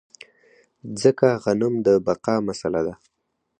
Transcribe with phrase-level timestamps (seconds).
[1.01, 2.95] ځکه غنم د بقا مسئله ده.